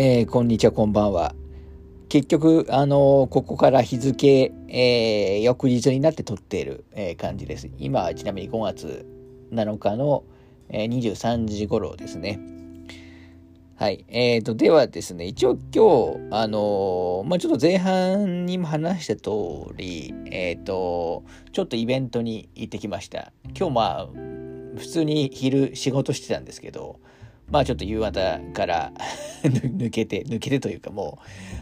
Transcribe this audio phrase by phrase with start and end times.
[0.00, 1.34] えー、こんにちは、こんばんは。
[2.08, 7.68] 結局、あのー、ここから日付、えー、翌日になって撮っている、え感じです。
[7.78, 9.04] 今、ちなみに5月
[9.50, 10.22] 7日の、
[10.68, 12.38] え23時頃ですね。
[13.74, 14.04] はい。
[14.06, 19.30] えーと、ではですね、一応今日、あのまあ、ちょっと前半にも話した通
[19.76, 23.32] り、えっ、と、ちょっとイベントに行ってきました。
[23.46, 24.06] 今日まあ、
[24.76, 27.00] 普通に昼仕事してたんですけど、
[27.50, 28.92] まあちょっと夕方から
[29.42, 31.18] 抜けて、抜けてというかも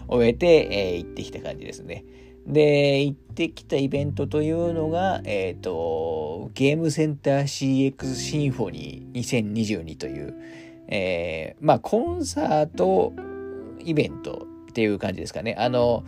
[0.08, 2.04] う終えて、えー、行ってきた感じですね。
[2.46, 10.34] で、行ってきたイベントというのが、えっ、ー、と、ゲームセンター CX シンフォニー2022という、
[10.88, 13.12] えー、まあコンサート
[13.80, 15.56] イベントっていう感じですかね。
[15.58, 16.04] あの、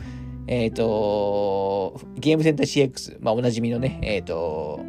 [0.46, 4.80] えっ、ー、と、ゲームセンター CX、まあおなじみのね、えっ、ー、と、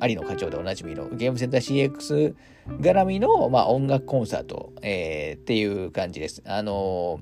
[0.00, 2.34] 有野課長でおなじみのゲームセンター CX
[2.66, 6.42] 絡みの、まあ、音楽コンサート、えー、っていう感じです。
[6.46, 7.20] あの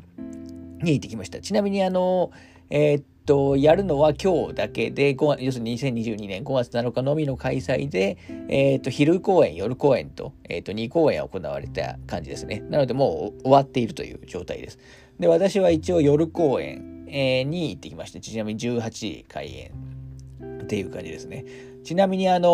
[0.81, 1.41] ー、に行ってきました。
[1.41, 8.19] ちなみに、あのー、え、っと、やるのは今日だけで、要するに2022年5月7日のみの開催で、
[8.49, 12.63] えっと、昼公演、夜公演と、えっと、2公演行われた感じですね。
[12.69, 14.79] なので、もう終わっているという状態です。
[15.19, 18.21] で、私は一応夜公演、え、に行ってきました。
[18.21, 19.71] ちなみに18時開演
[20.63, 21.45] っていう感じですね。
[21.85, 22.49] ちなみにあの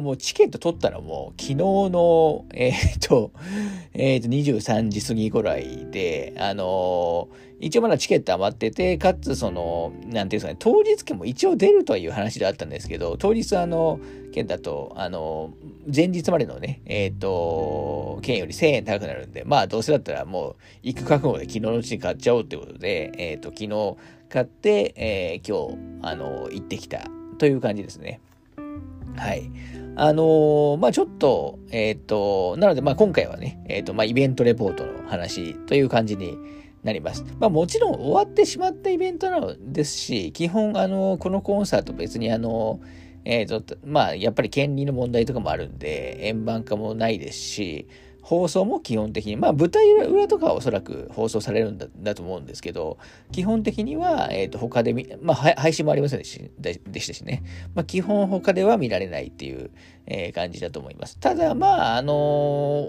[0.00, 3.32] もうチケット取ったのもう昨日の、えっ、と、
[3.92, 7.28] えっ、と、23時過ぎぐらいで、あの
[7.60, 13.98] 一応まだチケット余ってて、かつその、なんていうんですかね、当日券も一応出るという話であったんですけど、当日あの、
[14.32, 15.50] 券だと、あの
[15.92, 23.96] 前日までのね、えっ、と、券より1000円高くなるんで、まあどうせだったらもう行く覚悟で昨日のうちに買っちゃおうってことで、えっ、と、昨日
[24.28, 28.20] 買って、え今日、あの行ってきたという感じですね。
[29.18, 29.50] はい。
[29.96, 36.36] あのー、まあちょっと、えっ、ー、と、なので、まあ今回はね、えっ、ー、と、まあイベントレポートの話という感じに
[36.84, 37.24] なります。
[37.40, 42.80] まあもちろん終わってしまったイベントなのですし、基本、あのこのコンサート別にあの
[43.24, 47.86] えっ、と、まあやっぱり権利の問題とかもあるんで、円盤化もないですし、
[48.28, 52.98] 放送も基本的に、まあ舞台裏とかはおそらく放送されるんだだと思うんですけど、
[53.32, 57.42] 基本的には、えっ、ー、と、他で見、まあ配信もありませんでしたしね。
[57.74, 59.70] まあ基本他では見られないっていう、
[60.04, 61.18] えー、感じだと思います。
[61.18, 62.14] ただ、まあ、あのー、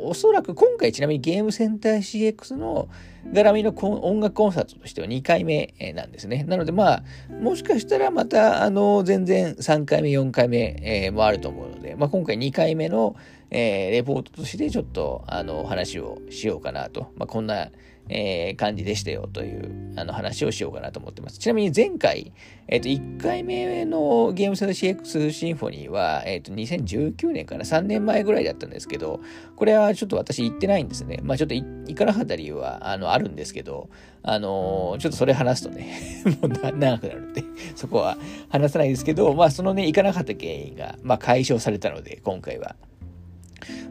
[0.07, 2.89] おそらく今回ちなみにゲームセンター CX の
[3.31, 6.43] 絡みの音楽コンサートとしては2回目なんですね。
[6.49, 7.03] なのでまあ、
[7.41, 13.15] もしかしたらまた、あの全然3回目、4回目、えもあると思うので、まあ今回2回目の、
[13.51, 17.11] えー、レポートとしてちょっと、あの、話をしようかなと。
[17.17, 17.69] まあ、こんな、
[18.09, 21.37] えー、感じでしたよというあの話をしようかなと思ってます。
[21.37, 22.33] ちなみに前回、
[22.67, 29.21] えっ、ー、と、1回目のゲームセンター CX シンフォニーは、えっ、ー、と、2019年から3年前ぐらいだったんですけど、
[29.55, 31.19] これはちょっと私行ってないんですね。
[31.21, 33.89] まあちょっと行かなかった理由は、あの、あるんですけど、
[34.21, 37.41] あのちょっとそれ話すとね もう長くなるんで
[37.75, 38.17] そこは
[38.49, 42.75] 話さないですけど、まあそのね、行かなかった原因が、まあ解消されたので、今回は。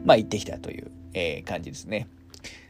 [0.05, 2.07] まあ、行ってきたという、えー、感じですね。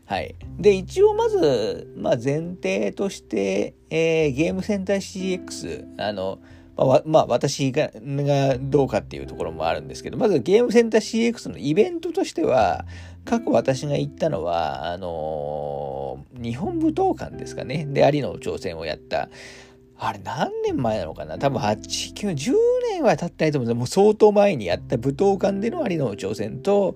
[0.06, 0.36] はい。
[0.58, 6.40] で、一応まず、まあ、前提として、えー、ゲームセンター CX、あの、
[6.76, 7.92] まあ、まあ、私が
[8.60, 12.86] どうかっていうところもあるんですけど、まずゲームセンター CX のイベントとしては、
[13.26, 17.86] 過去私が行ったのは、あのー、日本武道館ですかね。
[17.86, 19.30] で、有野挑戦をやった、
[20.02, 21.38] あれ何年前なのかな？
[21.38, 22.54] 多分8、9、10
[22.92, 26.96] 年は経ってないと思うんですもう相当前にやった舞踏館での有野の挑戦と、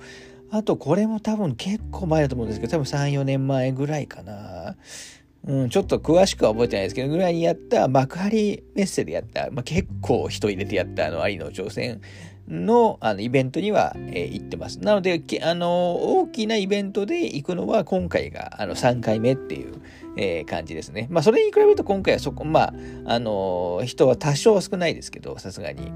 [0.49, 4.75] あとこれも多分結構前だと思うんですけど、多分3、4年前ぐらいかな。
[5.45, 11.99] うん、ちょっと詳しくは覚えてないですけど、ぐらいにやった幕張メッセでやった、まあ、結構人入れてやったあの有野挑戦
[12.47, 14.79] のあのイベントには、えー、行ってます。
[14.79, 19.81] なので、あの大きなイベントで行くのは今回があの3回目っていう、
[20.15, 21.07] えー、感じですね。
[21.09, 22.73] まあ、それに比べると今回はそこ、まあ、
[23.05, 25.91] あの人は多少少ないですけど、さすがに。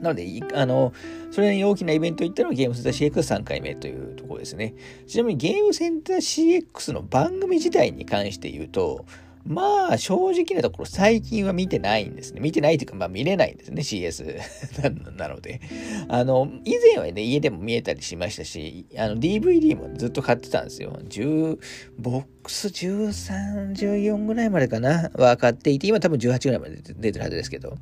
[0.00, 0.92] なので、あの、
[1.30, 4.74] それに大きなイベント行ったのはゲームセンター CX3 回目というところですね。
[5.06, 9.04] ちなみにゲームセンター CX の番組自体に関して言うと、
[9.48, 12.40] まあ、正直なところ最近は見てないんですね。
[12.40, 14.38] 見てないというか、まあ見れないんですね、CS
[15.16, 15.62] なので。
[16.08, 21.00] あの、以前はね、家でも見えたりしましたし、あの、DVD もずっと買ってたんですよ。
[21.08, 21.58] 10、
[21.98, 27.78] ボックス13、14ぐらいまでかなは買っていて、今多分18ぐらいまで出てるはずですけど。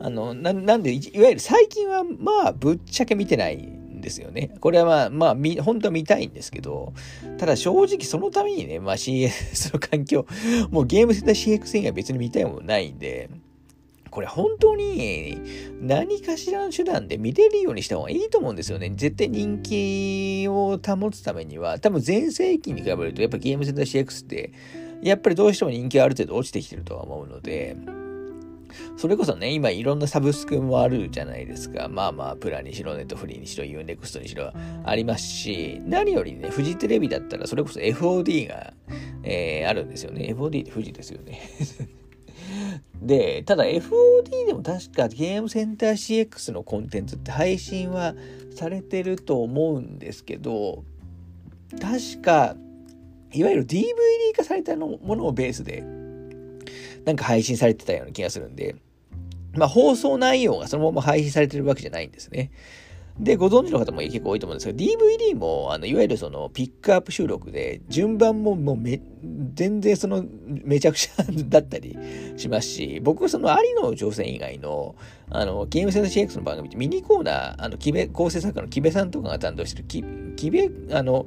[0.00, 3.77] あの、ななんで、いわゆる最近はまあ、ぶっちゃけ見てない
[4.08, 4.50] ですよね。
[4.60, 6.92] これはまあ、まあ、み、本当は見たいんですけど、
[7.36, 10.26] ただ正直そのためにね、まあ CS の環境、
[10.70, 13.30] もうゲームセンター CX 以外別に見たいものないんで、
[14.10, 15.38] これ本当に
[15.80, 18.90] 何かしらの手段で見れるようにした方がいいと思うんですよね。
[18.96, 24.52] 絶対人気を保つためには、多分全盛期に比べると、やっぱゲームセンター CX って、
[25.02, 27.76] やっぱりどうしても人気はある程度落ちてきてるとは思うので、
[28.96, 31.88] それこそね、今いろんなサブスクもあるじゃないですか。
[31.88, 34.52] まあ、アマプラにしろ、ネットフリにしろ、ユーネクストにしろ
[34.84, 38.72] ありますし、何よりね、フジテレビだったらそれこそ FOD が、
[39.22, 40.34] えー、あるんですよね。
[40.34, 41.40] FOD ってフジですよね。
[43.02, 48.14] で、ただ FOD でも確かゲームセンター CX のコンテンツって配信は
[48.54, 50.84] されてると思うんですけど、
[51.80, 52.56] 確か、
[53.32, 53.84] いわゆる DVD
[54.34, 55.84] 化されたのものをベースで、
[57.08, 58.76] なんか配信されてたような気がするんで、
[59.54, 62.50] まあ放送内容がそのまま配信されてるわけじゃないんですね。
[63.18, 69.00] で、ご存知の方も結構多いと思うんですけど、DVD も、あの、いわゆるその、ピックアップ収録で、順番ももうめ、
[69.54, 71.98] 全然その、めちゃくちゃだったり
[72.36, 74.94] しますし、僕はその、有野挑戦以外の、
[75.30, 80.04] あの、ゲームセンター CX の番組ってミニコーナー、あの、キベ、構成作家の木部さんとかが担当してる、キ、
[80.36, 81.26] キベ、あの、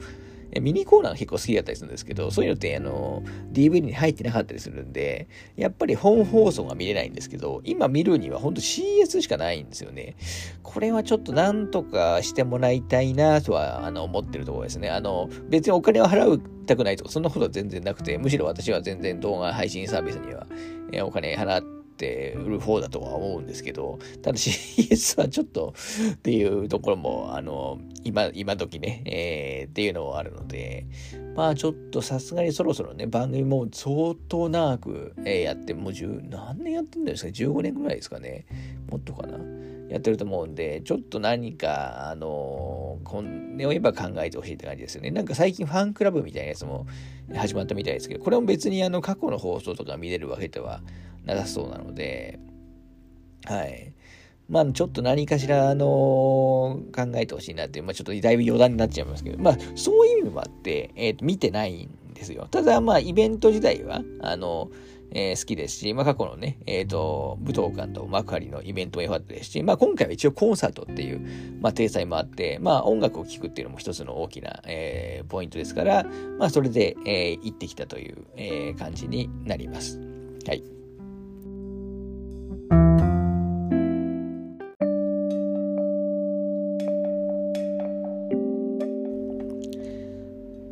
[0.59, 10.15] ミニコーナーが結構好きだったりするんですけど、そういうのって、あの、DVD に入ってなかったりするんで、やっぱり本放送が見れないんですけど、今見るには本当 CS しかないんですよね。
[10.63, 14.89] これはちょっとなんとかしてもらいたいなとは、あの、思ってるところですね。
[14.89, 20.47] あの、別にお金を払うたくないとか、そんなことは全然なくて、むしろ私は全然動画配信サービスには、
[20.91, 25.75] えお金払って、って売る方だとは思うんですけど、ただ CS はちょっと
[26.13, 30.87] っていうところも、あの、今、今時ね、えー、っていうのもあるので、
[31.35, 38.45] まあちょっとさすがにそろそろね、番組も相当長く、え、やって、もう10、何年やってんですか ?15 年ぐらいですかね。
[38.89, 39.37] もっとかな。
[39.91, 45.11] やってると思うんで、ちょっと何か、あの、本音を言えば考えてほしいって感じですよね。
[45.11, 46.87] なんか最近ファンクラブみたいなやつも
[47.35, 50.81] 始まったみたいですけど、これも別にあの過去の放送とか見れるわけでは
[51.25, 52.39] なさそうなので、
[53.43, 53.91] はい。
[54.47, 62.47] まあ、ちょっと何かしら、あの考えてほしいなっていう、まあ、ちょっとだいぶ余談になっちゃいますけど、まあ、そういう意味もあって、えっ、ー、と、見てないんですよ。
[62.49, 64.69] ただ、まあ、イベント自体は、あの、
[65.11, 71.21] えー、好きですし、まあ、過去のね、えっ、ー、と、武道館と幕張のイベントも良かったですし、まあ、今回は一応コンサートっていう、
[71.59, 76.05] まあ、体裁もあって、まあ、音楽を聴くっていうのも一つの大きな、えー、ポイントですから、
[76.39, 79.99] まあ、それで、えー、行ってきたという、えー、感じになります。
[80.47, 80.63] はい。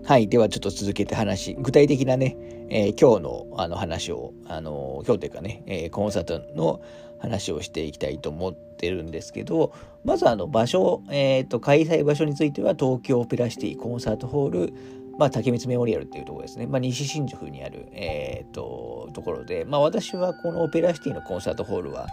[0.09, 0.27] はい。
[0.27, 2.35] ではちょっと続けて話、具体的なね、
[2.69, 6.81] えー、今日のあの話を、あの、今日というかね、えー、コンサートの
[7.19, 9.73] 話をしていきたいと思ってるんですけど、
[10.03, 14.73] まずあの場所、えっ、ー、と、開催場所については東京オペラシティコンサートホール、
[15.17, 16.65] まあ、竹光メモリアルっていうところですね。
[16.65, 22.07] まあ、西新宿にある、えっ、と、ところで、まあ、私はこのオペラシティのコンサートホールは、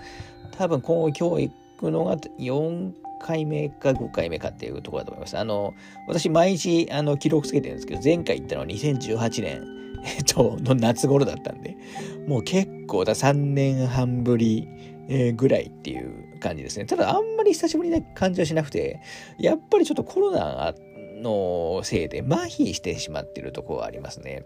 [0.58, 5.38] 多分今後教育のが4回目か5回目かっていうところだと思います。
[5.38, 5.74] あの、
[6.06, 9.62] 私毎日あの記録つけてるんですけど、前回行ったのは2018年、
[10.18, 11.76] えっと、の夏頃だったんで、
[12.26, 14.68] もう結構だ、3年半ぶり、
[15.08, 16.84] えー、ぐらいっていう感じですね。
[16.84, 19.00] ただあんまり久しぶりな感じはしなくて、
[19.38, 20.74] やっぱりちょっとコロナ
[21.16, 24.44] のせいで麻痺してしまってるところはありますね。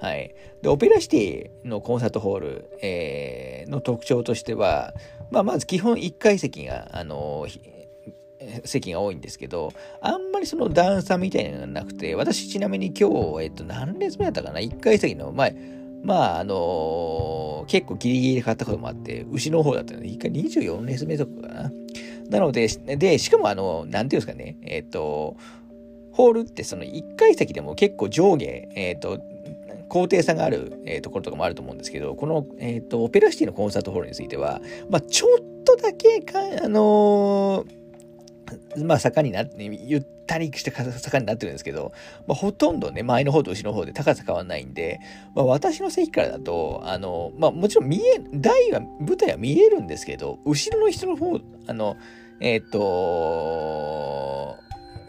[0.00, 0.34] はい。
[0.62, 4.94] で、オペラシティのコンサートホール、えー、の特徴としては、
[5.30, 7.46] まあ、まず基本1階席が、あの、
[8.64, 15.56] 席が多いんですけど、あんまりその段差みたいなのがなくて、私ちなみに今日、えっと、何列目だったかな ?1 階席の前、
[16.02, 21.72] まあ、あのー、結構ギリギリで買ったこともあって、牛の方だったので、1回24列目とかかな。
[22.28, 25.36] なので、で、しかもあの、なんていうんですかね、えっと、
[26.12, 29.20] ホールってその1階席でも結構上下、えっと、
[29.88, 37.81] 高低差がある、えー、ところとかもあると思うんですけど、この、えっ、と、オペラシティのコンサートホールについては、まあ、ちょっとだけか、あのー
[38.84, 41.92] まあ坂になって、ゆったりした坂になってるんですけど、
[42.26, 45.00] まあ、ほとんどね、前の方と後ろの方で高さ変わんないんで、
[45.34, 51.96] まあ、私の席からだと、あの、まあもちろん見え、台は、舞台は見えるんですけど、後ろの人の方、あの、
[52.40, 54.56] えっ、ー、と、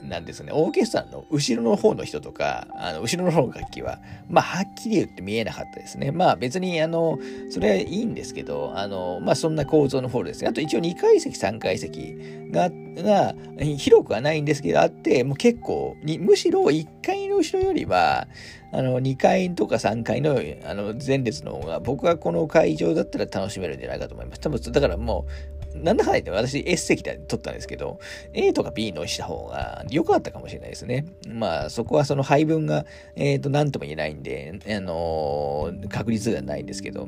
[0.03, 6.11] なんですね、オーケストラの後ろの方の人とか、あの後ろの方の楽器は、まあ、はっきり言って見えなかったですね。
[6.11, 7.19] まあ、別に、あの、
[7.49, 10.49] それはいいんですけど、あの、まあ、そんな構造のホールですね。
[10.49, 12.15] あと一応2階席、3階席
[12.51, 13.33] が、が、
[13.77, 18.27] 広くはないんですけど、あって、もう結構に、むしろ1階の後ろよりは、
[18.71, 24.41] あの、2階とか3階の、あの、前列の方が、僕はこの会場だったら楽しめるんじゃないかと思います。
[24.41, 27.99] 多分、だからもう、なんだかんだ言って私 S 席で撮ったんですけど、
[28.33, 31.05] A とか B のした方が良かったかもしれないですね。
[31.27, 37.07] まあそこはその配分が、えっ、ー、と、なんとも言えないんで、あのー、確率ではないんですけど、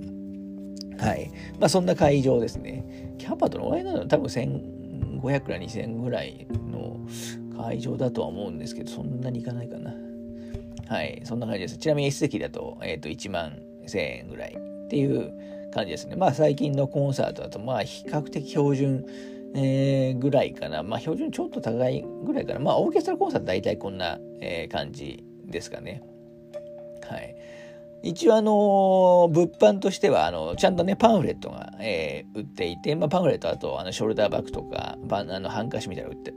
[1.00, 1.32] はい。
[1.60, 3.16] まあそんな会場ですね。
[3.18, 4.08] キャパどのぐらいなの？
[4.08, 7.00] 多分1500から2000ぐらいの
[7.58, 9.94] 会場だとは思うんですけど、そんなにいかないかな。
[10.88, 11.22] はい。
[11.24, 11.78] そんな感じです。
[11.78, 15.34] ちなみに S 席だと、えっ、ー、と、1万1000円ぐらいっていう
[15.76, 16.16] 感じですね。
[16.16, 19.06] まあ最近のコンサートだと、まあ比較的標準、
[19.54, 20.84] えー、ぐらいかな。
[20.84, 22.60] まあ標準ちょっと高いぐらいかな。
[22.60, 26.02] まあオーケストラコンサート大体こんな、えー、感じですかね。
[27.08, 27.36] はい。
[28.04, 36.32] 一応あの、物販としては、あの、ちゃんとね、パンフレットが、えー、売っていて、まあ、パンフレットあと、あの、ショルダーバッグとか、あの、ハンカチみたいなの売って、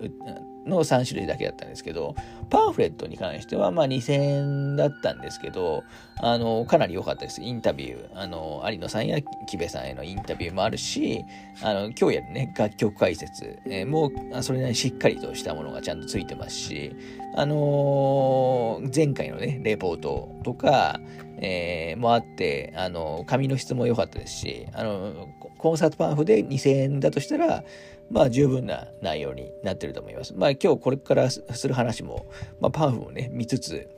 [0.66, 2.14] の3種類だけだったんですけど、
[2.50, 5.84] パンフレットに関しては、まあ、2000円だったんですけど、
[6.20, 7.42] あの、かなり良かったです。
[7.42, 11.24] インタビュー、あの、有野さんや木部さんへのインタビューもあるし、
[11.62, 16.94] あの、今日やるね、楽曲解説、えー、もう、それなりにしっかりとしたものがちゃんとついてますし、
[17.36, 21.00] あのー、前回のね、レポートとか、
[21.40, 27.64] えー、もあって、あの、紙の質も良かったですし、あの、コンサートパンフで2000円だとしたら、
[28.10, 30.34] まあ十分な内容になってると思います。
[30.34, 32.26] まあ今日これからする話も、
[32.60, 33.88] まあパンフをね、見つつ、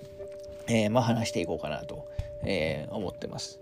[0.66, 2.06] えー、まあ話していこうかなと、
[2.42, 3.60] えー、思ってます。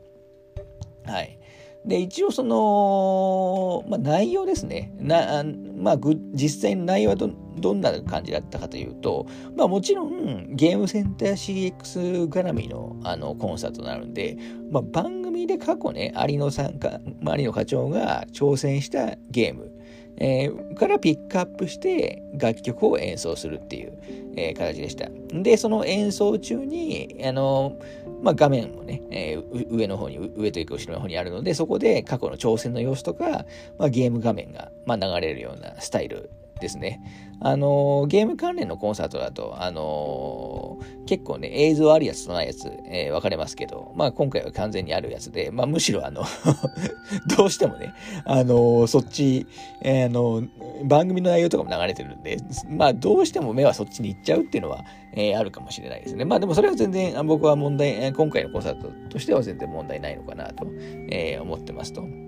[1.04, 1.38] はい。
[1.84, 4.92] で、一応その、まあ内容ですね。
[4.98, 5.44] な、
[5.76, 5.98] まあ
[6.32, 9.26] 実際の内容はど、どんな感じだったかというと、
[9.56, 14.36] まあもちろんゲームセンター CX 絡みのあのコンサートになるんで、
[14.70, 19.77] まあ番組で過去ね、有野さんか、有野課長が挑戦したゲーム、
[20.20, 23.92] えー、からピックアップして楽曲を演奏するっていう、
[24.36, 25.08] えー、形でした。
[25.32, 27.76] で、その演奏中に、あの、
[28.22, 33.46] まあ、画面もね、えー、上の方に、上というか後ろの方にあるので、そこで過去の挑戦の様子とか、
[33.78, 37.00] まあ、ゲーム画面が、まあ、流れるようなスタイルですね。
[37.40, 46.24] あのゲーム関連のコンサートだと、あの結構ね、映像あるやつとないやつ、えー、分かれますけど、まあ今回は完全にあるやつで、まあむしろあの
[47.36, 47.92] どうしてもね、
[48.24, 49.46] あのそっち、
[49.82, 50.42] え、あの
[50.84, 52.38] 番組の内容とかも流れてるんで、
[52.68, 54.84] まあどうしても目はそっちに行っちゃうっていうのは、
[55.14, 56.24] え、あるかもしれないですね。
[56.24, 60.66] まあでもそれは全然僕は問題、今回のコンサートとしては全然問題ないのかなと、
[61.10, 62.27] え、思ってますと。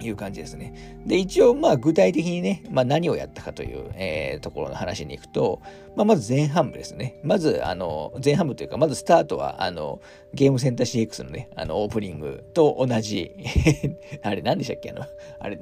[0.00, 1.02] いう感じですね。
[1.06, 5.60] で、一応、まあ、具体的にね、まあ、何をやったかという、えー、ところの話に行くと、
[5.96, 7.18] まあ、まず前半部ですね。
[7.22, 10.00] まず、あの、前半部というか、まずスタートは、あの、
[10.34, 13.32] ゲームセンター CX のね、あの、オープニングと同じ
[14.22, 15.06] あれ、何でしたっけあの、
[15.38, 15.58] あれ、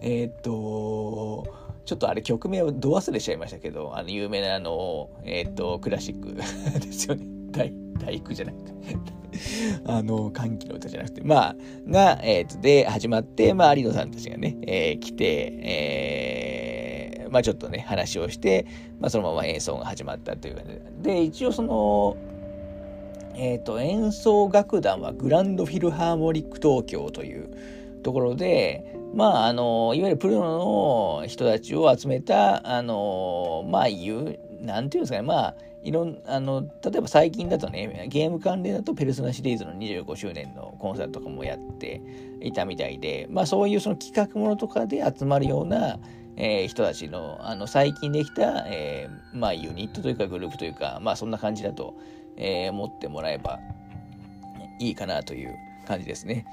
[0.00, 1.46] えー、っと、
[1.84, 6.34] ちょっとあれ曲名をど忘れしちゃいましたけど、あの、有名なあの、えー、っと、クラシック
[6.80, 7.85] ですよね。
[7.96, 8.72] 大、工じゃなくて。
[9.84, 11.56] あの、歓喜の歌じゃなくて、まあ、
[11.88, 18.66] が、えっ、ー、と、で、始まって、まあ、有野さんたちがね、えー、来て、えー、まあ、ちょっとね、話をして、
[19.00, 22.16] まあ、そのまま演奏が始まったという感じで、で、一応その、
[23.34, 27.50] えっ、ー、と、演奏楽団はグランドフィルハーモニック東京という
[28.02, 35.54] ところで、まあ、あの、いわゆるプロの人たちを集めた、あの、まあ、言う、なんていうんですかね、まあ、
[35.86, 42.02] いろんあの例えば最近だとねゲーム関連だとペルソナシリーズの25周年のコンサートとかもやって
[42.40, 46.00] いたみたいでまあそういうその企画ものとかで集まるような、
[46.34, 51.94] えー、人たちのあの最近できた、えー、まあユニットというかグループというかまあそんな感じだと、
[52.36, 53.60] えー、思ってもらえば
[54.80, 55.54] いいかなという
[55.86, 56.44] 感じですね。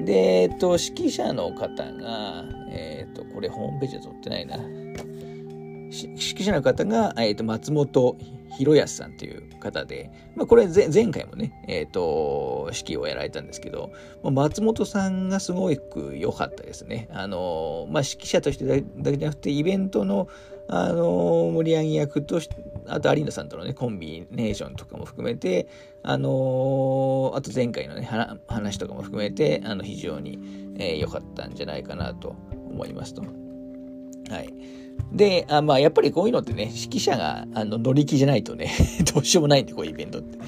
[0.00, 4.56] で、えっと、指揮者の方が、えっと、これホームページで撮ってないな。
[4.56, 8.16] 指揮者の方が、えっと、松本
[8.62, 13.90] 広安さんという方で、まあ、これ前回もね、えっ、ー、と、指揮をやられたんですけど、
[14.22, 17.08] 松本さんがすごく良かったですね。
[17.12, 20.28] あの、まあ、指揮者としてだけじゃなくて、イベントの、
[20.68, 22.54] あの、盛り上げ役として、
[22.86, 25.66] あと、有野さんとのね、コンビネーションとかも含めて、
[26.04, 28.08] あの、あと前回のね、
[28.46, 30.34] 話とかも含めて、あの、非常に
[30.76, 32.36] 良、えー、かったんじゃないかなと
[32.70, 33.22] 思いますと。
[33.22, 34.81] はい。
[35.12, 38.72] で、あまあ、やっぱりこういうのってね、指揮者があの乗り気じゃないとね
[39.14, 40.38] どうしようもないんで、こういうイベントって。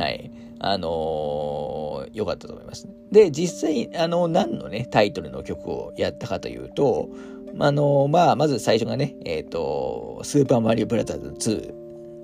[0.00, 0.30] はい。
[0.60, 2.88] あのー、よかったと思います。
[3.12, 7.08] で、実際、あの、何のね、タイトルの曲をやったかというと、
[7.60, 11.50] あのー、まあ、まず最初がね、えっ、ー、と、スーパーマリオブラザーズ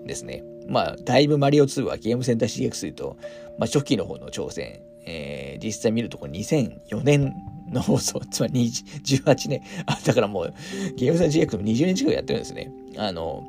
[0.02, 0.42] 2ですね。
[0.66, 3.16] まあ、だいぶマリオ2はゲームセンター CX と、
[3.58, 7.34] まあ、初期の方の挑戦、えー、実際見るとこ2004年
[7.74, 10.54] の放送、つまり18年、あ、だからもう、
[10.96, 12.72] ゲームさん GX も20年近くやってるんですね。
[12.96, 13.44] あの、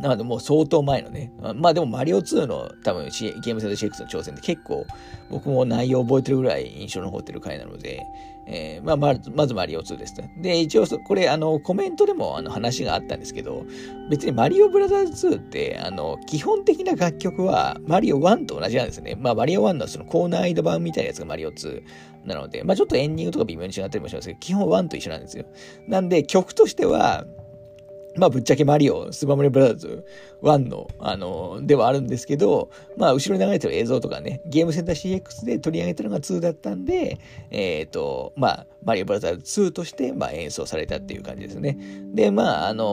[0.00, 1.32] なのでもう相当前のね。
[1.54, 4.86] まあでもマリオ2の多分、C、ゲームセンター CX の挑戦って結構
[5.30, 8.06] 僕も内容覚えてるぐらい印象残ってる回なので、
[8.46, 13.64] えー、まあまず、まずマリオ2ですで、一応これあのコメントでもあの話があったんですけど、
[14.10, 19.16] 別にマリオブラザーズ2ってあの基本的な楽曲はマリオ1と同じなんですね。
[19.16, 21.82] まあマリオ1のそのコーナーイド版みたいなやつがマリオ2
[22.24, 25.44] なので、まあちょっとエンディングとか微妙に違ったりもしますけど、基本1と一緒なんですよ。
[25.86, 27.24] なんで曲としては、
[28.16, 30.04] まあ、ぶっちゃけマリオ、スーパーマリオブラザーズ
[30.42, 37.18] 1の、あの、ではあるんですけど、まあ、後ろに流れてる映像とかね、ゲームセンター CX で取り上げたのが2だったんで、
[37.50, 41.78] えっ、ー、と、まあ、マリオブラザーズ2として、まあ、演奏されたっていう感じですね。
[42.12, 42.86] で、まあ、あのー、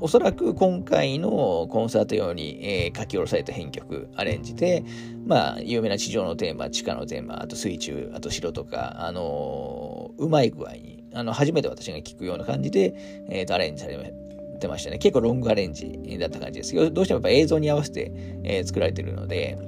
[0.00, 4.82] おそらく今回のコンサート用に、えー、書き下ろされた編曲、アレンジで、
[5.26, 12.94] まあ、有名な地上のテーマ、地下のテーマ、あと水中、あと城とか、あの、うまい具合に、あの、初めて私が聞くような感じで、
[13.28, 14.14] え、ー、と、アレンジされ
[14.58, 14.98] てましたね。
[14.98, 18.12] 結構ロングアレンジだった感じですけど、どうしてもやっぱ映像に合わせて、
[18.44, 19.58] え、作られてるので、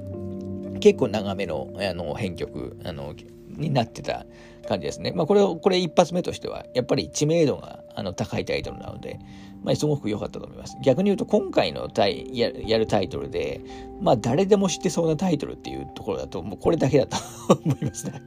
[0.79, 3.15] 結構長めの、あの、編曲、あの、
[3.57, 4.25] になってた
[4.67, 5.13] 感じですね。
[5.15, 9.19] まあ、これを、これ一発目としては、やっぱり知名度があの高いタイトルなので、
[9.63, 10.77] まあ、すごく良かったと思います。
[10.83, 13.61] 逆に言うと、今回のタイやるタイトルで、
[14.01, 17.17] まあ、誰でも知ってそうなタイトルっていうところだと、もうこれだけだと
[17.65, 18.21] 思いますね。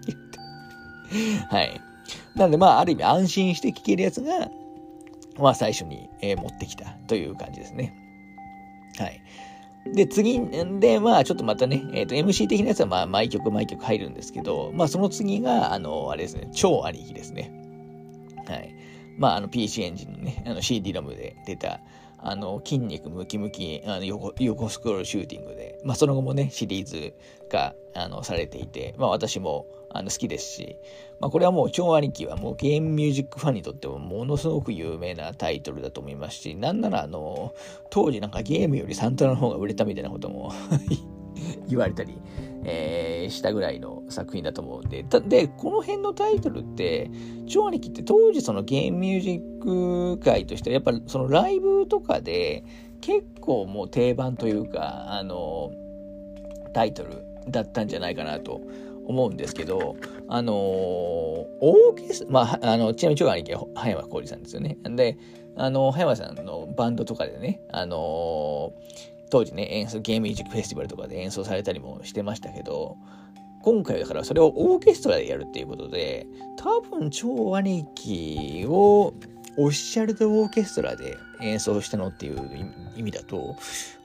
[1.49, 1.81] はい。
[2.35, 4.49] なので、まあ、ある意味安心して聞けるやつが、
[5.39, 7.95] まあ、最初に、え、持ってきたという感じですね。
[8.99, 9.23] はい。
[9.95, 10.41] で、次、
[10.81, 17.53] で、まあ、ちょっとまたね、えっ、ー、と、MC 的なやつは、まあ、毎曲毎曲入るんですけど、まあ、その次が、あの、あれですね、超兄貴ですね。
[18.47, 18.75] はい。
[19.17, 21.81] まあ、あの、PC エンジンのね、あの、CD ロムで出た、
[22.19, 27.15] あの、筋肉ムキムキ、あの横、横スクロールシューティングで、まあ、その後もね、シリーズ
[27.51, 30.79] が、あの、されていて、まあ、私も、あの、好きですし、
[31.21, 37.55] まあ、これはもう、超兄貴はもうゲームミュージックファンにとってもものすごく有名なタイトルだと思いますし、なんなら、あの、
[37.91, 40.53] 当時なんかゲームよりサントラの方が売れたみたいなことも
[41.69, 42.15] 言われたり、
[42.65, 47.11] えー、したぐらいの作品だと思うんで、で、この辺のタイトルって、
[47.47, 52.65] 超兄貴って当時そのゲームミュージック界としては、やっぱりそのライブとかで
[53.01, 55.73] 結構もう定番というか、あの、
[56.75, 58.61] タイトルだったんじゃないかなと
[59.09, 59.97] 思うんですけど、
[60.29, 64.77] あのー、オーケスト、まあ、あの、ちなみに超兄貴は葉山浩二さんですよね。
[64.85, 65.19] で、
[65.57, 72.97] あの、葉山さんのバンドとかでね、あのー当時ね、演奏、ゲームミュージックフェスティバルとかで演奏されたりもしてましたけど、
[73.63, 79.15] 今回だからそれをオーケストラでやるっていうことで、多分超兄貴を
[79.57, 82.41] オフィシャルでオーケストラで演奏したのっていう
[82.97, 83.57] 意味だと、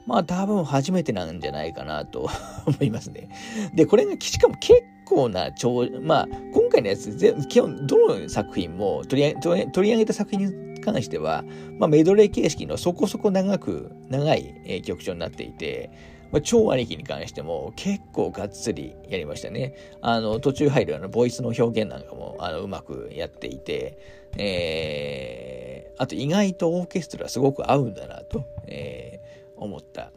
[0.06, 2.28] まあ多分初めてなんじゃないかなと
[2.66, 3.28] 思いますね。
[3.74, 7.16] で、これがしかも結構な超、まあ今回のやつ、
[7.48, 11.44] 基本どの作品も取り上げ取り上げた作品に関しては、
[11.78, 15.90] まあ、メドレー形式のそこそこ長く、長い、え曲調になっていて、
[16.30, 19.74] まあ、超兄貴に関しても結構がっつりやりましたね。
[20.02, 23.98] あの、途中入るあの、ボイスの表現なんかも、あの、うまくやっていて、
[24.36, 30.10] えー、あと意外とオーケストラすごく合うんだなと、えー、思った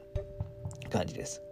[0.89, 1.46] 感じです。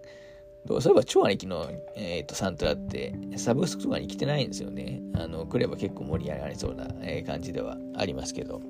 [0.68, 5.02] そういえば超兄貴の、えーと、サントラってサブスクとかに来てないんですよね。
[5.14, 8.62] あの、来れば結構盛り上がりそうな、え感じではありますけど。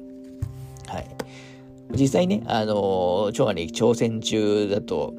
[0.88, 1.08] はい。
[1.92, 5.14] 実際ね、あのー、超に挑戦中だと、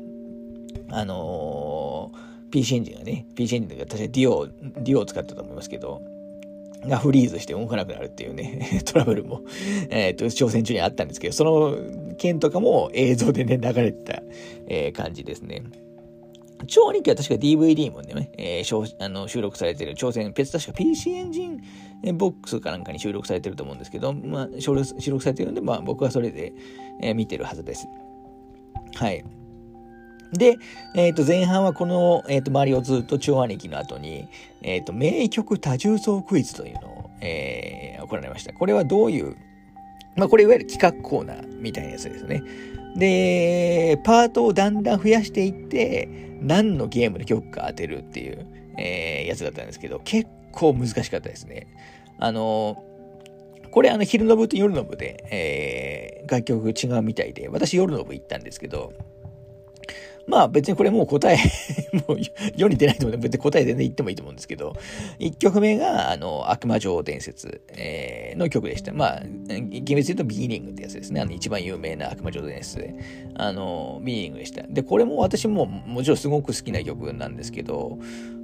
[0.91, 6.03] あのー、PC エンジンがね、PC エンジンが確かディオ、ディオを使ったと思いますけど、
[6.87, 9.43] がフリーズして動かなくなるっていうね、 トラブルも、
[9.91, 11.77] えっ、ー、と、挑戦中にあったんですけど、その
[12.17, 14.23] 件とかも映像でね、流れてた、
[14.69, 15.63] えー、感じですね。
[16.67, 21.63] 超人気は確か DVD もね、えー、あの収録されてる挑戦、別確か PC エンジン
[22.17, 26.53] ボックスかなんかに収録されてると思うんですけど、まあ、収録されてるんで、まあ僕はそれで、
[27.03, 27.87] えー、見てるはずです。
[28.95, 29.25] はい。
[30.33, 30.59] で、
[30.95, 34.29] えっ、ー、と、前半はこの、えっ、ー、と、周りをずっと超兄貴の後に、
[34.63, 38.53] えっ、ー、と、名曲多重奏クイズというのを、えー、行われました。
[38.53, 39.37] これはどういう、
[40.17, 42.43] まあ、これいわゆる企画コーナーみたいなやつですね。
[42.97, 46.09] で、パートをだんだん増やしていって、
[46.41, 48.47] 何のゲームの曲か当てるっていう、
[48.79, 51.67] えー、やつだったんですけど、結構難しかったですね。
[52.19, 52.83] あの、
[53.71, 58.93] これあの昼の部と夜の部で、えー、楽曲違うみたいで、私夜の部行ったんですけど、
[60.27, 61.39] まあ別にこれもう答え
[62.09, 62.19] もう
[62.57, 64.75] 世に出ないと思うので別に答え全然言ってもいいと思うんですけど、
[65.19, 68.93] 1曲目が、あの、悪魔女伝説、えー、の曲でした。
[68.93, 71.21] まあ、厳密に言うとビギニングってやつですね。
[71.21, 72.95] あの一番有名な悪魔女伝説で、
[73.35, 74.63] あの、ビギニングでした。
[74.69, 77.99] で、これも私ももちろんすごく好きな曲なんですけど、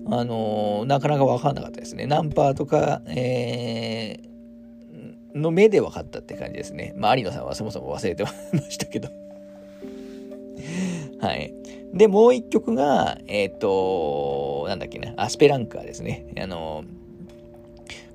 [0.06, 2.06] あの、なかなかわかんなかったですね。
[2.06, 6.92] ナンパーとか、えー、の目で分かったって感じですね。
[6.96, 8.30] まあ、有野さんはそもそも忘れてま
[8.68, 9.08] したけど
[11.22, 11.54] はい。
[11.94, 16.26] で、もう一曲が、えっ、ー、と、なんだっけな、アスペランカーですね。
[16.36, 16.84] あの、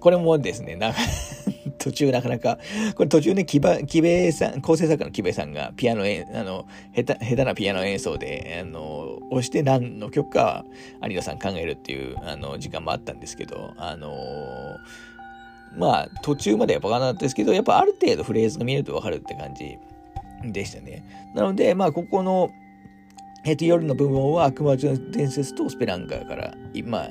[0.01, 0.93] これもですね、な
[1.79, 2.59] 途中なかなか、
[2.95, 10.65] これ途中ね、木場、木部さん、構成作家の木部さんがピアノ演、あの、下手、下手なピアノ演奏で、あの、押して何の曲か
[11.01, 14.11] 有野さん考えるっていう、あの、時間もあったんですけど、あの
[15.77, 19.77] まあ、途中までやっぱ分かんなったですけど、やっぱある程度フレーズが見えると分かるって感じ
[20.51, 21.03] でしたね。
[21.35, 22.51] なので、まあ、ここの、
[23.45, 27.07] えっ、と、夜の部分は悪魔の伝説とスペランカーから、今、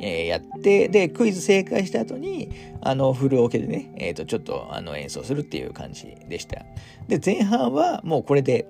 [0.00, 6.64] えー、やって、で、クイズ正解した後に、あの、フルオケでね、えっ、ー、と、ちょっと、あの、演奏するっていう感じでした。
[7.08, 8.66] で、前半はもうこれで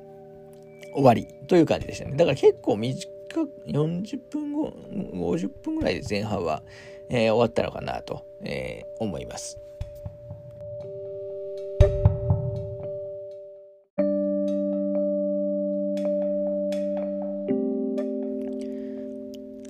[0.95, 2.17] 終わりという感じでしたね。
[2.17, 4.73] だから結構短く、40分後、
[5.15, 6.63] 50分ぐらいで前半は、
[7.09, 9.62] えー、終わったのかなと、え、思います。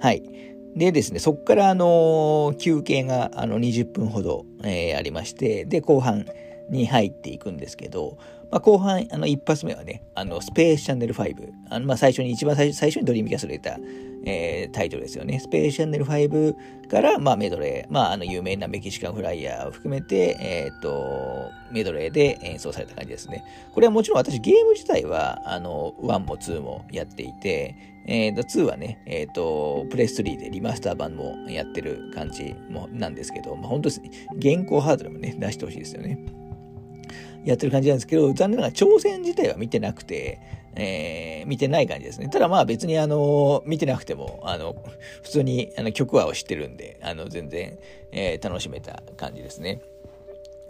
[0.02, 0.24] はい。
[0.74, 6.26] でですね、そこからあの、休憩があの20分ほど、えー、ありまして、で、後半
[6.70, 8.18] に入っていくんですけど、
[8.52, 11.52] まあ、後半、あの、一発目はね、あの、スペースチャンネル5。
[11.70, 13.78] あの、まあ、最初に、一番最初にドリームキャストで出た、
[14.26, 15.40] えー、タイトルですよね。
[15.40, 23.42] スペースチャンネル5から、まあ、メドレー、まあ、あの、有名なメキシカンフライヤーを含めて、えっ、と、メドレーで演奏された感じですね。
[23.72, 27.74] これはもちろん私、ゲーム自体は、あの、1も2もやっていて、
[28.06, 36.41] え、ー、と、2はね、えっ、と、プレス3でリマスター版もやってる感じもなんですけど、まあ、本当現行ハードでもね、出してほしいですよね。
[37.44, 40.40] やってる感じなんですけど、残念ながら挑戦自体は見てなくて、
[40.74, 42.28] えー、見てない感じですね。
[42.28, 44.74] ただまあ別にあの、見てなくても、あの、
[45.22, 47.78] 普通にあの曲は知ってるんで、あの、全然、
[48.10, 49.80] えー、楽しめた感じですね。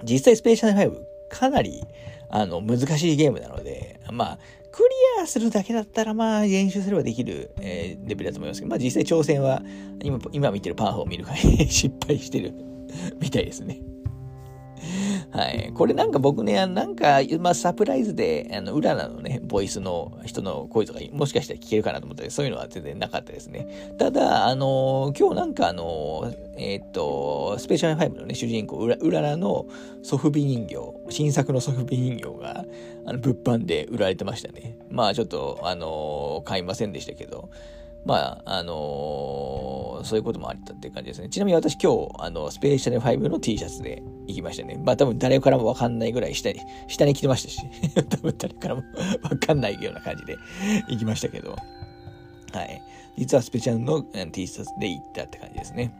[0.02, 1.84] 実際スペーシャル5、かなり、
[2.28, 4.38] あの、難しいゲームなので、まあ、
[4.72, 4.82] ク
[5.18, 9.62] リアするだけだったら、まあ、練習すればできる、えー、レベルだと思いますけど、まあ実際挑戦は、
[10.02, 12.54] 今、今見てるパンフを見る限り失敗してる
[13.20, 13.80] みたいですね。
[15.32, 15.72] はい。
[15.74, 23.94] これなんか僕ね、なんか、まあ、サプライズで、あの、裏のね、ボイスの人の声とか、もしかしたら聞けるかなと思ったけど、そういうのは全然なかったですね。
[23.98, 29.66] ただ、あの、今日なんかあの、えっ、と、スペシャル5のね、主人公、うら、うららの
[30.02, 30.76] ソフビ人形、
[31.08, 32.66] 新作のソフビ人形が、
[33.06, 34.76] あの、物販で売られてましたね。
[34.90, 37.48] まあ、ちょっと、あの、買いませんでしたけど、
[38.04, 41.28] まあ、あのー、そういうこともあったっていう感じですね。
[41.28, 44.80] ちなみに私今日、あの、スペーシャル5の T シャツで行きましたね。
[44.84, 47.60] まあ多分誰からもわかんないぐらい下に、下に着てましたし、
[48.08, 48.82] 多分誰からも
[49.22, 50.36] わかんないような感じで
[50.88, 51.54] 行きましたけど、
[52.52, 52.82] はい。
[53.16, 55.94] 実はスペシャルの T シャツで行ったって感じですね。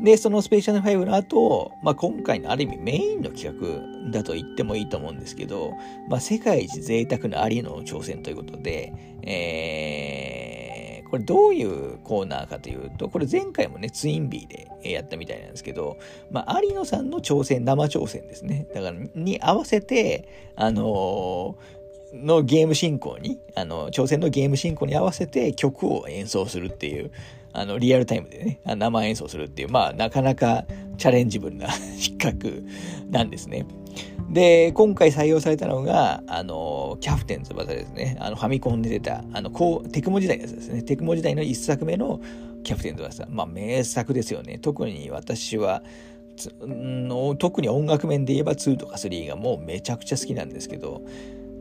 [0.00, 5.72] で、そのスペシャル5の後、まあ、今回のある意味メインの企画だと言ってもいいと思うんですけど、
[6.08, 10.73] まあ、世界一贅沢なアリの挑戦ということで、えー、
[11.10, 14.46] これどういうコーナーかというと、これ前回もね、ツインビー
[14.82, 15.98] でやったみたいなんですけど、
[16.30, 18.66] まあ、有野さんの挑戦、生挑戦ですね。
[18.74, 27.10] だから、に合わせて、あのー、のゲーム進行に、あの、挑戦のゲーム進行に合わせて曲を演奏するっていう、
[27.52, 30.64] あの、リアルタイムでね、生演奏するっていう、まあ、なかなか
[30.96, 31.68] チャレンジブルな
[32.00, 32.32] 企画
[33.10, 33.66] なんですね。
[34.30, 38.16] で、今回採用されたのが、あの、キャプテン翼ですね。
[38.20, 40.82] あの、ファミコンで出た、あの、こう、テクモ時代のやつですね。
[40.82, 42.20] テクモ時代の一作目の
[42.62, 43.26] キャプテン翼。
[43.30, 44.58] まあ、名作ですよね。
[44.58, 45.82] 特に私は、
[47.38, 51.02] 特に音楽面で言えば2とか3がもうめちゃくちゃ好きなんですけど、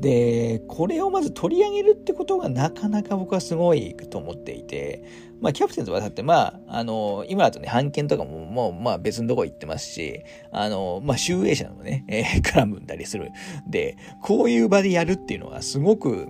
[0.04, 5.02] で、これをまず取り上げるってことがなかなか僕はすごいと思っていて、
[5.39, 13.32] まあ、キャプテン翼って、まあ、あの、今だとね、判件とかももう、まあ別のとこ行ってますし、あの、まあ、集英社のね、えー、絡むんだりする。
[13.66, 16.28] で、こういう場でやるっていうのはすごく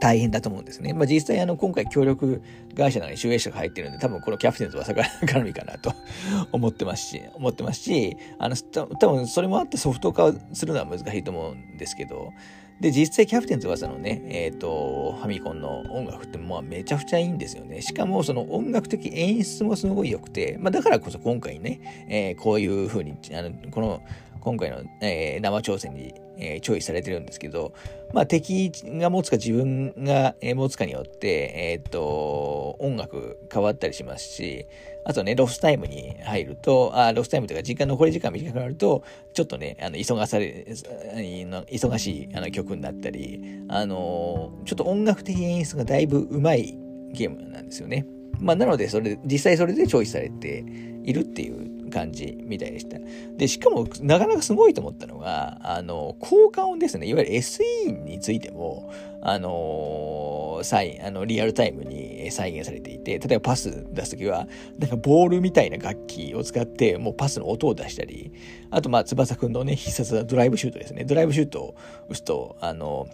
[0.00, 0.94] 大変だと思うんですね。
[0.94, 2.42] まあ、実際あの、今回協力
[2.76, 5.92] 会社なのに集英社が入ってるんで、多分このキャプテン翼が絡みかなと
[6.50, 12.32] 思ってますし、思ってますし、あの、多分それもあってソフト化するのは難しいと思うんですけど、
[12.80, 17.82] で、実際キャプテン翼のね、えっ、ー、と、ファミコンの音楽ってまあめちゃくちゃいいんですよね。
[17.82, 24.02] しかもその音楽的演出もすごい良くて、まあだからこそ今回ね、えー、こういう風に、あの、この、
[24.40, 27.72] 今回の、えー、生挑戦に、えー、チョイスされてるんですけど、
[28.12, 34.66] まあ敵が持つか自分が持つかによって、えっ、と、音楽変わったりしますし、
[35.04, 46.78] あとね、ロスタイムに入ると、あロスタイムというか時間、残り時間短くなると、ちょっとね、あの、急がされ、忙しいあの曲になったり、あの、ちょっと音楽的演出がだいぶ上手い
[47.12, 48.06] ゲームなんですよね。
[48.38, 50.64] まあ、なので、それ、実際それでチョイスされて
[51.04, 52.98] いるっていう感じみたいでした。
[53.36, 57.06] で、しかも、なかなかすごいと思ったのが、あの、効果音ですね。
[57.06, 58.90] いわゆる SE についても、
[59.20, 64.46] あのー、あの、リアルタイムに再現されていて、例えばパス出すときは、
[64.78, 68.32] なんかボールみたいな楽器を使って、もうパスの音を出したり、
[68.70, 71.04] あと、まあ、翼くんのね、必殺なドライブシュートですね。
[71.04, 71.74] ドライブシュートを
[72.08, 73.08] 打つと、あの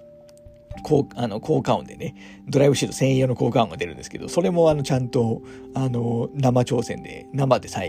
[0.83, 2.15] 効あの効果音でね、
[2.49, 5.43] ドライブシート専用の効果音が出るんですけど、それもあのちゃんと
[5.75, 7.89] あの生挑戦で、生で再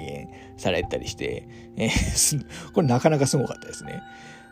[0.56, 4.02] 現されたりして、えー、これなかなかすごかったですね。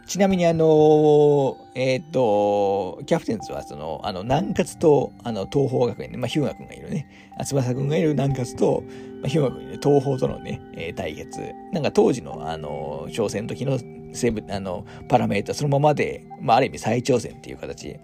[0.05, 7.07] ちなみにあの、えっ、ー、と、キャプテンズはその、あの、南葛と、あの、東邦学園で、まあ、日向君がいるね、
[7.43, 8.83] 翼君がいる南葛と、
[9.21, 11.41] まあ、日向君がいる東邦とのね、えー、対決。
[11.73, 13.79] なんか当時の、あの、挑戦の時の
[14.13, 17.99] セブ、あの、パラメータそのままで、まあ、ある意味再挑戦っていう形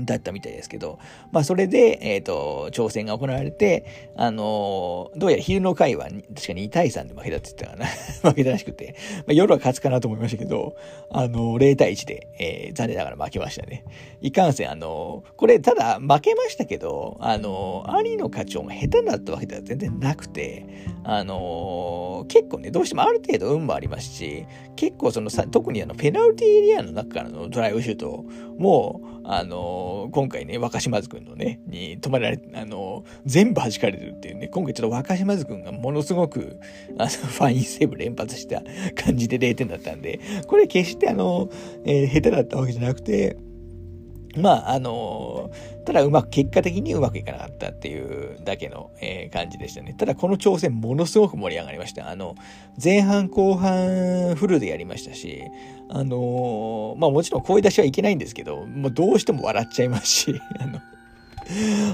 [0.00, 0.98] だったみたいですけど、
[1.30, 3.84] まあ、それで、えっ、ー、と、挑戦が行われて、
[4.16, 7.86] あのー、どうやら昼の回は、確か2対3で負けたって言ったかな。
[8.30, 10.76] 負けたらしくて、まあ、夜は勝つかなと思いましたけど、
[11.10, 13.84] あのー、0対1で、えー、残念ながら負けましたね。
[14.20, 20.66] いかんせん、あのこれ、ただ、負けましたけど、あの兄の課長も下手だったわけでは全然なくて、
[21.04, 28.24] あの結構ね、どうしてもある程度運もありますし、結構そのさ、特にあの、ペナルティエリアの中からのドライブシュート
[28.58, 36.58] も、あの今回ね、若島津くんのね、に止められ、あの全部弾かれてるっていうね、今回ちょっと若島津くんがものすごく、
[36.98, 38.62] あの、ファインセーブ連発した
[38.94, 41.48] 感じで0点だったんで、これ決してあの、
[41.84, 43.36] えー、下手だったわけじゃなくて、
[44.36, 45.50] まあ、あの
[45.84, 49.94] ただうまく、結果的にうまくいかなかったっていうだけの、えー、感じでしたね。
[49.94, 52.08] ただこの挑戦ものすごく盛り上がりました。
[52.08, 52.34] あの、
[52.82, 55.42] 前半後半フルでやりましたし、
[55.88, 60.80] あのまあもちろん声出しはいけないんですけど、もうどうしても笑っちゃいますし、 あの、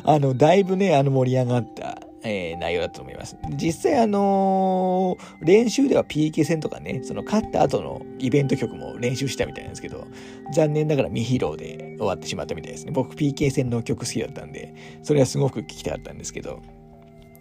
[0.05, 3.37] あの、だいぶね、あの盛り上がった、えー、内容だと思います。
[3.51, 10.07] 実際あのー、練習では PK 戦とかね、その勝った後のイベント曲も練習したみたいなんですけど、
[10.53, 12.93] 残念ながら未披露で終わってしまったみたいですね。
[12.93, 16.63] 僕 PK 戦の曲好きだったんで、それはすごく聴きたかったんですけど、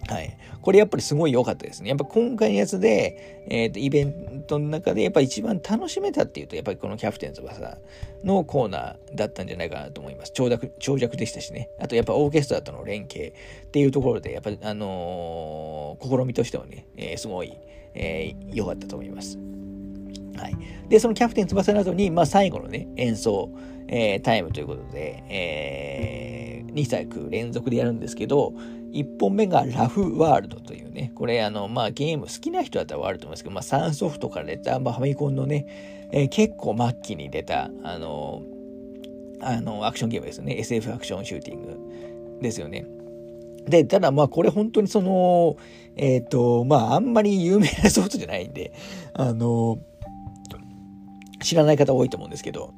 [0.07, 0.37] はい。
[0.61, 1.89] これやっぱりすごい良かったですね。
[1.89, 7.77] やっぱ今回のやつで、えっ、ー、と、イベントの中でやっぱ一番楽しめたっていうと、やっぱりこのキャプテン翼
[8.23, 10.31] のコーナーだったんじゃないかなと思います。
[10.33, 11.69] 長尺、長尺でしたしね。
[11.79, 13.33] あとやっぱオーケストラとの連携
[13.65, 17.57] っていうところで、やっぱりあのー、試みとしてはね、えー、すごい、
[17.93, 19.37] え、良かったと思います。
[20.37, 20.57] はい。
[20.87, 23.49] で、そのキャプテン翼の後に、まあ最後のね、演奏、
[23.87, 28.53] えー、タイムということで、えー、2作連続でやるんですけど、
[28.91, 38.43] 1本目がラフワールドというね、これあの、まあゲーム好きな人だったらわかると思うんですけど、まあサンソフトから出た、まあファミコンのね、えー、結構末期に出た、あの、
[39.41, 40.57] あの、アクションゲームですね。
[40.57, 42.85] SF アクションシューティングですよね。
[43.67, 45.57] で、ただまあこれ本当にその、
[45.95, 48.71] えっ、ー、と、まああんまり有名なソフトじゃないんで、
[49.13, 49.79] あの、
[51.41, 52.73] 知らない方多いと思うんですけど、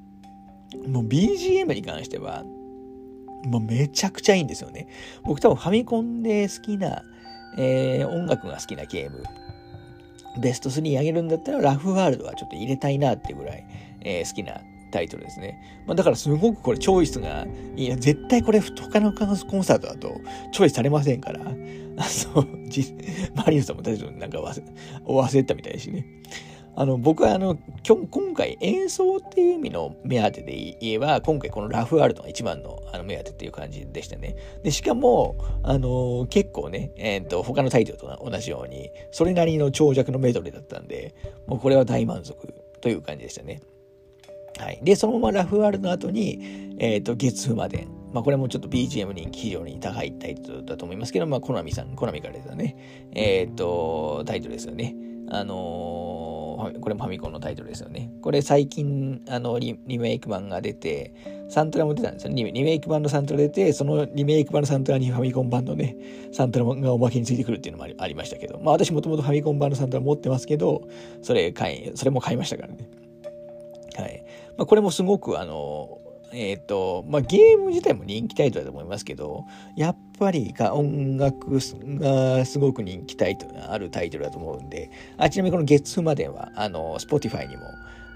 [0.87, 2.43] もう BGM に関しては、
[3.45, 4.87] もうめちゃくちゃいいんですよね。
[5.23, 7.03] 僕多分ファミコンで好きな、
[7.57, 9.23] えー、音楽が好きなゲーム、
[10.41, 13.65] ベスト3上げるんだったらラフワールドはちょっと入れたいなっていうぐらい、
[14.01, 15.59] えー、好きなタイトルですね。
[15.87, 20.19] まあ、だからすごくこれチョイスが、いや、絶対これ他のコンサートだと
[20.51, 22.45] チョイスされませんから、あの、
[23.35, 24.63] マリウスさんも大丈夫なんか忘れ、
[25.05, 26.05] 忘れたみたいですね。
[26.79, 34.37] あの、僕はあの、今回演奏っていう意味の目当てで言えば、今回このラフワールドが一番のあの目当てっていう感じでしたね。
[34.63, 41.15] で、しかも、あの、結構ね、えっ、ー、と、他のタイトルと同じように、それなりの長尺のメドレーだったんで、
[41.47, 43.59] もうこれは大満足という感じでしたね。
[44.57, 44.79] はい。
[44.81, 47.89] で、そのままラフワールドの後に、えっ、ー、と、月風まで。
[48.13, 54.95] まあ、これもちょっと BGM 人気非常に高いタイトルだと思いますけど、まあ、コナミさん、コナミから出たね、えっ、ー、と、タイトルですよね。
[55.31, 56.28] あのー、
[56.59, 58.11] これもファミコンのタイトルですよね。
[58.21, 61.13] これ最近、あのリ、リメイク版が出て、
[61.49, 62.43] サントラも出たんですよね。
[62.51, 65.95] リメイク版のサントラ出て、そのリメイク版のサントラにファミコン版のね、
[66.31, 70.87] サントラがおまけについてくるっていうのもありましたけど、まあ私もともとファミコン版のサントラ持ってますけど、
[71.21, 72.89] それ買い、それも買いましたからね。
[73.95, 74.23] はい。
[74.57, 75.98] まあこれもすごくあの、
[76.31, 81.59] えっ、ー、と、まあ、ゲーム自体も人気タイトルだと思いますけど、やっぱりが音楽
[81.99, 87.63] がすごく人気タイトルあるタイトルだと思うんで、あちなみにこの月2までは、あの、Spotify にも、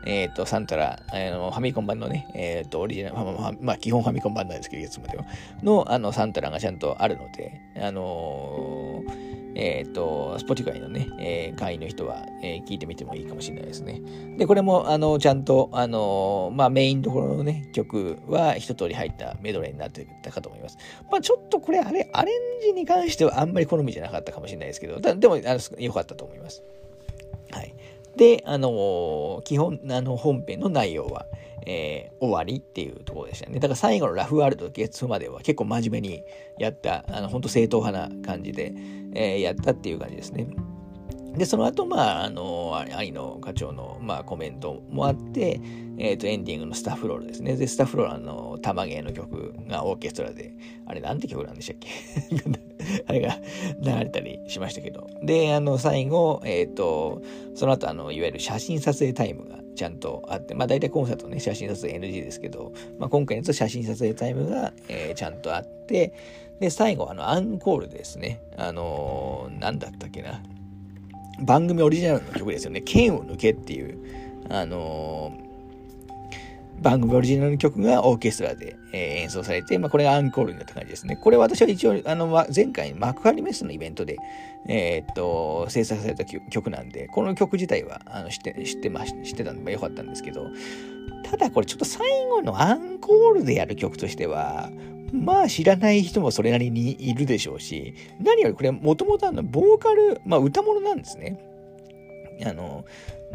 [0.06, 5.26] えっ、ー、と、サントラ、あの、ファミコン版のね、えっ、ー、と、オリジナル、まあ、まあ、基本ファミコン版なんですけど、月までは、
[5.62, 14.02] の、あの、サントラがちゃんとあるので、あのーえっ、と、Spotify のね、え、会員の人は、え、聞いてみてもいいかもしれないですね。
[14.38, 20.78] で、これも、あの、ちゃんと、あの、まあ、メインどころのね、曲は一通り入ったメドレーになってたかと思います。
[21.12, 26.64] まあ、ちょっとこれ、あれ、アレンジに関してはあんまり好みじゃなかったかもしれないですけど、でも、あの、良かったと思います。
[27.52, 27.76] はい。
[28.16, 31.26] で、あの、基本、あの、本編の内容は、
[31.66, 33.56] えー、終わりっていうところでしたね。
[33.56, 36.24] だから最後のラフワールド月までは結構真面目に
[36.60, 38.74] やった、あの、本当正統派な感じで、
[39.16, 40.48] えー、やったっていう感じですね。
[41.38, 45.60] で、その後、まあ、あの、愛の課長の、まあ、コメントもあって、
[45.98, 47.56] えっ、ー、と、エンディングのスタッフロールですね。
[47.56, 50.54] で、スタッフロールあの玉芸の曲がオーケストラで、
[50.86, 51.90] あれなんて曲なんでしたっけ？
[53.08, 53.38] あれが
[53.82, 55.08] 流れたりしましたけど。
[55.24, 57.22] で、あの、最後、えっ、ー、と、
[57.56, 66.14] その後、あの、いわゆる写真撮影タイムがちゃんとあって、まあ、大体コンサートね、写真撮影 NG ですけど、まあ、今回のと写真撮影タイムが、えー、ちゃんとあって、
[66.60, 68.42] で、最後、あの、アンコールですね。
[68.58, 70.42] あのー、なんだったっけな？
[71.40, 72.82] 番組オリジナルの曲ですよね。
[72.82, 73.98] 剣を抜けっていう、
[74.50, 81.16] あのー、番組オリジナルの曲がオーケストラで、えー、演奏されて、まあ、これがアンコールになった感じですね。
[81.16, 84.18] これ私は一応、あの、前回幕張メッセのイベントで、
[84.68, 90.48] えー、っと、制作された曲なんで、この曲自体は、あの、知って、知ってまし、知ってたんで、よかったんですけど、
[91.24, 94.70] ただこれちょっと最後のアンコールでやる曲としては、
[95.14, 101.40] まあ知らない人もそれなりにいるでしょうし、何よりこれもともとあの、ボーカル、まあ歌物なんですね。
[102.44, 102.84] あの、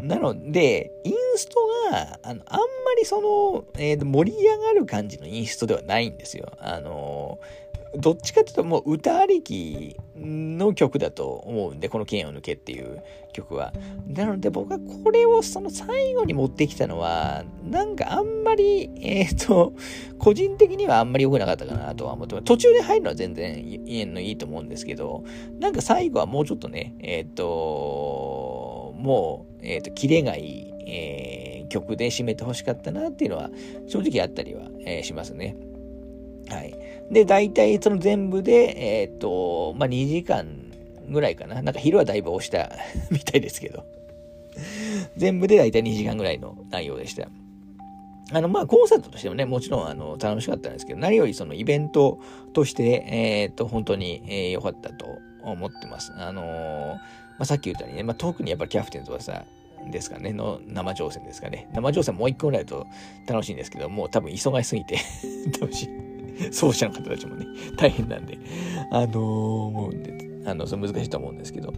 [0.01, 1.55] なので、インスト
[1.91, 2.65] が、あの、あんま
[2.97, 6.51] りその、えー、盛り上がる感じのインストではないんですよ。
[6.59, 7.39] あの、
[7.97, 13.01] どっちかっていうともう歌ありきの曲だと思うんで、この剣を抜けっていう
[13.33, 13.73] 曲は。
[14.07, 19.73] なので僕はこれをその最後に持ってきたのは、なんかあんまり、えっ、ー、と、
[20.19, 22.45] 個人的にはあんまり良くなかったかなとは思ってます。
[22.45, 25.23] 途中で入るのは全然いいのいいと思うんですけど、
[25.59, 33.49] なんか最後はもうちょっとね、えっ、ー、と、もう、えっ、ー、と、キレがいい、えー、曲で締めてほしかったなっていうのは
[33.87, 35.55] 正直あったりは、えー、しますね。
[36.49, 36.75] はい。
[37.11, 40.45] で、大体その全部で、えっ、と、まあ、2時間
[41.09, 41.61] ぐらいかな。
[41.61, 42.71] なんか昼はだいぶ押した
[43.11, 43.85] みたいですけど。
[45.15, 47.29] 全部で大体2時間ぐらいの内容でした。
[48.31, 52.19] あの、まあ、コンサートとしてもね、もちろん、あの、楽しかったんですけど、何よりそのイベント
[52.53, 56.13] として、えっ、と、本当に良、えー、かったと思ってます。
[56.15, 56.45] あのー、
[56.95, 56.99] ま
[57.39, 59.45] あ、さっき言ったようにね、まあ、特にやっぱりキャプテンズはさ、
[59.91, 61.69] ですかね、の生挑戦ですかね。
[61.73, 62.87] 生挑戦もう一個ぐらいだと
[63.27, 64.97] 楽しいんですけど、もう多分忙しすぎて
[65.59, 66.08] 楽しい。
[66.51, 67.45] 奏者の方たちもね、
[67.77, 68.37] 大変なんで、
[68.91, 71.73] あのー、もうね、あの、そ難しいと思うんですけど。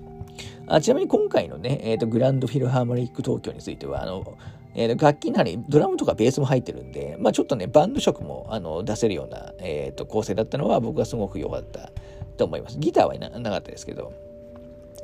[0.68, 4.38] あちなみに今回のね、えっ、ー、と、グランドフィルハーモニック東京については、あの、
[4.74, 11.92] えー、楽器の中にドラムとかベースも入ってるんで、まあちょっとね、バンド色もあの出せるような、えっ、ー、と構成だったのは僕はすごく良かった
[12.38, 12.78] と思います。
[12.80, 14.14] ギターはななかったですけど。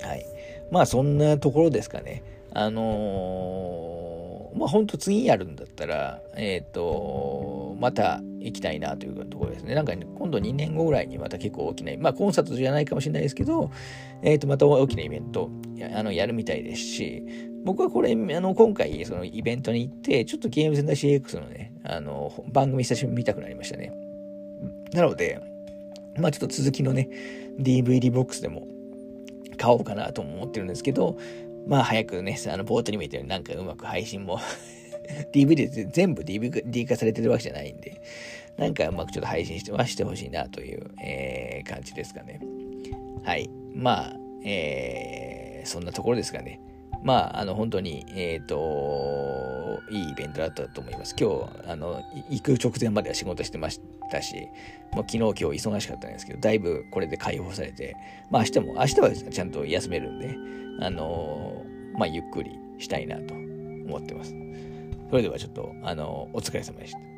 [0.02, 0.26] はい。
[0.72, 2.24] まあそんなところですかね。
[2.54, 9.76] あのー、まあ本当次やるんだったら、えっ、と、また行きたいなというところですね。
[9.76, 13.72] なんか、ね、今度2年後ぐらいにまた結構大きな、まあコンサートじゃないかもしれないですけど、
[14.24, 17.24] えっ、ー、と、また大きなイベントやあのやるみたいですし、
[17.64, 23.92] 僕はこれ、あの、今回、そのイベントに行って、ちょっとゲームセンター CX のね、あの、番組久しぶりに見たくなりましたね。
[24.94, 25.42] なので、
[26.18, 27.10] まあちょっと続きのね、
[27.60, 28.68] DVD ボックスでも
[29.58, 31.18] 買おうかなと思ってるんですけど、
[31.68, 34.40] まあ早くね、あの、冒頭にも言ったようになんかうまく配信も
[35.34, 38.02] DVD で全部 DVD 化されてるわけじゃないんで、
[38.58, 42.42] なんかうまくちょっと配信してはしてほしいなという、えー、感じですかね。
[43.24, 43.50] はい。
[43.76, 46.60] まあ、えー、そんなところですかね。
[47.04, 51.16] まあ、あの、本当に、えっ、ー、と、いいイベントだったと思います。
[51.20, 54.36] 今日、あの、行く直前までは仕事してましたし、
[54.94, 57.96] もう昨日今日忙しかったんですけど、だいぶこれで解放されて、
[58.32, 60.36] まあ明日も、明日はちゃんと休めるんで、
[60.82, 61.64] あの、
[61.98, 64.34] まあゆっくりしたいなと思ってます。
[65.10, 67.17] それではちょっと、あの、お疲れ様でした。